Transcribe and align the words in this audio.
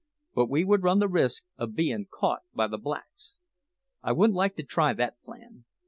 But 0.33 0.49
we 0.49 0.63
would 0.65 0.81
run 0.81 0.97
the 0.97 1.07
risk 1.07 1.43
o' 1.59 1.67
bein' 1.67 2.07
caught 2.11 2.39
by 2.55 2.65
the 2.65 2.79
blacks. 2.79 3.37
I 4.01 4.13
wouldn't 4.13 4.33
like 4.35 4.55
to 4.55 4.63
try 4.63 4.93
that 4.93 5.21
plan. 5.23 5.65